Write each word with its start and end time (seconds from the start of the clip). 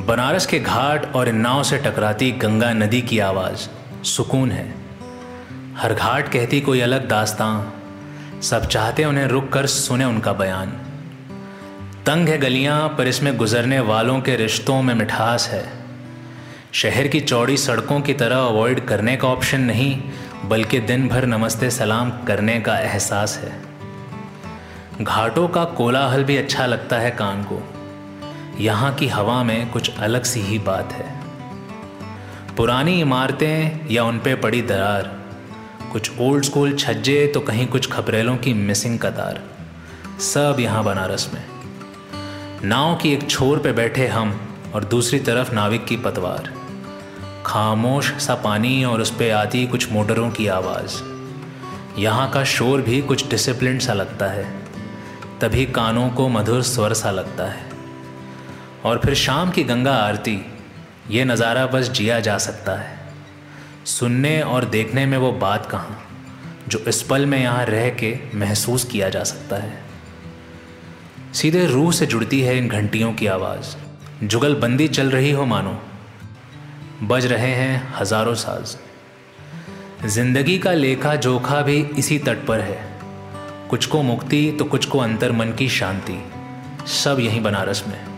बनारस 0.00 0.46
के 0.46 0.58
घाट 0.58 1.14
और 1.14 1.32
नाव 1.32 1.62
से 1.62 1.78
टकराती 1.78 2.32
गंगा 2.32 2.72
नदी 2.72 3.02
की 3.02 3.18
आवाज़। 3.18 3.68
सुकून 4.04 4.50
है। 4.50 4.74
हर 5.76 5.94
घाट 5.94 6.28
कहती 6.28 6.60
कोई 6.60 6.80
अलग 6.80 7.08
दास्तां। 7.08 7.70
सब 8.42 8.66
चाहते 8.66 9.04
उन्हें 9.04 9.26
रुक 9.26 9.52
कर 9.52 9.66
सुने 9.66 10.04
उनका 10.04 10.32
बयान। 10.32 10.70
तंग 12.06 12.28
है 12.28 12.38
गलियाँ, 12.38 12.88
पर 12.88 13.06
इसमें 13.06 13.36
गुजरने 13.36 13.80
वालों 13.80 14.20
के 14.20 14.36
रिश्तों 14.36 14.82
में 14.82 14.94
मिठास 14.94 15.48
है। 15.48 15.72
शहर 16.72 17.06
की 17.06 17.20
चौड़ी 17.20 17.56
सड़कों 17.56 18.00
की 18.00 18.14
तरह 18.14 18.36
अवॉइड 18.36 18.86
करने 18.86 19.16
का 19.16 19.28
ऑप्शन 19.28 19.60
नहीं, 19.60 20.02
बल्कि 20.44 20.80
दिन 20.80 21.08
भर 21.08 21.26
नमस्ते 21.26 21.70
सलाम 21.70 22.10
करने 22.10 22.60
का 22.60 22.78
एहसास 22.78 23.38
है। 23.38 23.62
घाटों 25.04 25.48
का 25.48 25.64
कोलाहल 25.64 26.24
भी 26.24 26.36
अच्छा 26.36 26.66
लगता 26.66 26.98
है 26.98 27.10
कान 27.10 27.42
को। 27.42 27.72
यहाँ 28.60 28.94
की 28.94 29.06
हवा 29.08 29.42
में 29.42 29.70
कुछ 29.70 29.96
अलग 29.96 30.22
सी 30.22 30.40
ही 30.40 30.58
बात 30.58 30.92
है। 30.92 31.04
पुरानी 32.56 33.00
इमारतें 33.00 33.88
या 33.90 34.04
उन 34.04 34.18
पे 34.18 34.34
पड़ी 34.34 34.62
दरार, 34.62 35.10
कुछ 35.92 36.18
ओल्ड 36.20 36.44
स्कूल 36.44 36.74
छज्जे 36.74 37.26
तो 37.26 37.40
कहीं 37.40 37.66
कुछ 37.66 37.90
खपरेलों 37.92 38.36
की 38.36 38.54
मिसिंग 38.54 38.98
कतार, 38.98 39.42
सब 40.22 40.56
यहाँ 40.60 40.84
बनारस 40.84 41.30
में। 41.34 41.42
नाव 42.64 42.96
की 42.96 43.12
एक 43.12 43.28
छोर 43.30 43.58
पे 43.58 43.72
बैठे 43.72 44.06
हम 44.06 44.40
और 44.74 44.84
दूसरी 44.84 45.18
तरफ़ 45.20 45.52
नाविक 45.54 45.84
की 45.84 45.96
पतवार। 45.96 46.50
खामोश 47.46 48.12
सा 48.18 48.34
पानी 48.34 48.84
और 48.84 49.00
उस 49.00 49.10
पर 49.10 49.30
आती 49.30 49.66
कुछ 49.66 49.90
मोटरों 49.92 50.30
की 50.30 50.46
आवाज़। 50.46 51.02
यहाँ 52.00 52.30
का 52.30 52.44
शोर 52.46 52.80
भी 52.82 53.02
कुछ 53.02 53.28
डिसिप्लिन 53.30 53.78
सा 53.78 53.92
लगता 53.92 54.26
है, 54.26 54.44
तभी 55.40 55.66
कानों 55.66 56.08
को 56.10 56.28
मधुर 56.28 56.62
स्वर 56.62 56.92
सा 56.94 57.10
लगता 57.10 57.44
है। 57.44 57.65
और 58.86 58.98
फिर 58.98 59.14
शाम 59.14 59.50
की 59.50 59.64
गंगा 59.64 59.92
आरती, 59.92 60.40
ये 61.10 61.24
नज़ारा 61.24 61.66
बस 61.66 61.90
जिया 61.90 62.20
जा 62.20 62.36
सकता 62.38 62.72
है। 62.72 62.94
सुनने 63.86 64.40
और 64.42 64.64
देखने 64.64 65.06
में 65.06 65.18
वो 65.18 65.32
बात 65.32 65.66
कहाँ, 65.66 65.98
जो 66.68 66.78
इस 66.78 67.02
पल 67.02 67.26
में 67.26 67.38
यहाँ 67.38 67.64
रह 67.64 67.88
के 67.90 68.18
महसूस 68.34 68.84
किया 68.84 69.08
जा 69.08 69.24
सकता 69.24 69.56
है। 69.56 69.84
सीधे 71.34 71.66
रूह 71.66 71.92
से 71.92 72.06
जुड़ती 72.06 72.40
है 72.40 72.56
इन 72.58 72.68
घंटियों 72.68 73.12
की 73.12 73.26
आवाज़। 73.26 73.76
जुगलबंदी 74.24 74.88
चल 74.88 75.10
रही 75.10 75.30
हो 75.30 75.44
मानो। 75.46 75.78
बज 77.02 77.26
रहे 77.26 77.52
हैं 77.52 77.94
हज़ारों 77.94 78.34
साज। 78.34 78.76
ज़िंदगी 80.06 80.58
का 80.58 80.72
लेखा 80.72 81.14
जोखा 81.16 81.62
भी 81.62 81.76
इसी 81.98 82.18
तट 82.18 82.46
पर 82.46 82.60
है। 82.60 82.78
कुछ 83.70 83.86
को 83.86 84.02
मुक्ति 84.02 84.56
तो 84.58 84.64
कुछ 84.64 84.86
को 84.86 84.98
अंतर 84.98 85.32
मन 85.32 85.52
की 85.52 85.68
शांति। 85.68 86.18
सब 86.94 87.20
यहीं 87.20 87.40
बनारस 87.42 87.84
में। 87.88 88.15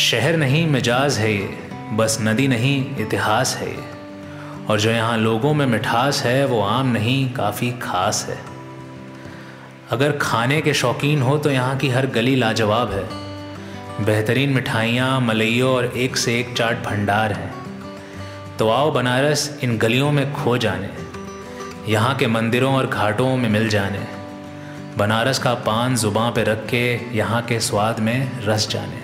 शहर 0.00 0.36
नहीं, 0.36 0.66
मिजाज 0.66 1.18
है 1.18 1.34
ये। 1.34 1.58
बस 1.92 2.18
नदी 2.20 2.48
नहीं, 2.48 2.96
इतिहास 2.96 3.56
है 3.56 3.70
ये। 3.70 3.84
और 4.70 4.80
जो 4.80 4.90
यहाँ 4.90 5.18
लोगों 5.18 5.54
में 5.54 5.66
मिठास 5.66 6.22
है, 6.22 6.44
वो 6.44 6.62
आम 6.62 6.86
नहीं, 6.86 7.32
काफ़ी 7.32 7.72
खास 7.72 8.26
है। 8.28 8.38
अगर 9.90 10.12
खाने 10.12 10.60
के 10.60 10.74
शौकीन 10.74 11.22
हो 11.22 11.38
तो 11.38 11.50
यहाँ 11.50 11.76
की 11.76 11.88
हर 11.88 12.06
गली 12.06 12.36
लाजवाब 12.36 12.92
है। 12.92 13.04
बेहतरीन 14.04 14.50
मिठाइयाँ 14.50 15.20
मलइयों 15.20 15.74
और 15.74 15.86
एक 15.86 16.16
से 16.16 16.40
एक 16.40 16.54
चाट 16.56 16.82
भंडार 16.82 17.32
हैं। 17.32 17.54
तो 18.58 18.68
आओ 18.68 18.90
बनारस 18.90 19.60
इन 19.62 19.78
गलियों 19.78 20.12
में 20.12 20.32
खो 20.32 20.58
जाने। 20.58 20.90
यहाँ 21.92 22.14
के 22.14 22.26
मंदिरों 22.26 22.74
और 22.74 22.86
घाटों 22.86 23.36
में 23.36 23.48
मिल 23.48 23.68
जाने। 23.68 24.06
बनारस 24.98 25.38
का 25.38 25.54
पान 25.54 25.96
जुबां 25.96 26.30
पे 26.32 26.42
रख 26.42 26.66
के, 26.66 27.16
यहाँ 27.16 27.42
के 27.42 27.60
स्वाद 27.60 28.00
में 28.00 28.40
रस 28.40 28.68
जाने। 28.68 28.99